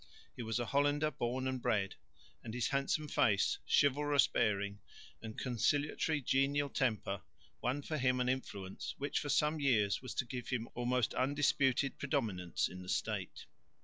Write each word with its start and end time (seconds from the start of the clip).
He 0.35 0.41
was 0.41 0.57
a 0.57 0.65
Hollander 0.65 1.11
born 1.11 1.47
and 1.47 1.61
bred, 1.61 1.93
and 2.43 2.55
his 2.55 2.69
handsome 2.69 3.07
face, 3.07 3.59
chivalrous 3.69 4.25
bearing, 4.25 4.79
and 5.21 5.37
conciliatory 5.37 6.21
genial 6.21 6.69
temper, 6.69 7.21
won 7.61 7.83
for 7.83 7.99
him 7.99 8.19
an 8.19 8.27
influence, 8.27 8.95
which 8.97 9.19
for 9.19 9.29
some 9.29 9.59
years 9.59 10.01
was 10.01 10.15
to 10.15 10.25
give 10.25 10.47
him 10.49 10.67
almost 10.73 11.13
undisputed 11.13 11.99
predominance 11.99 12.67
in 12.67 12.81
the 12.81 12.89
State. 12.89 13.45